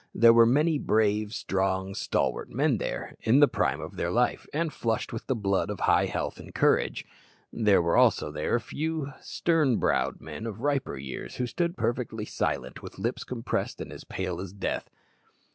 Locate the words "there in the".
2.79-3.47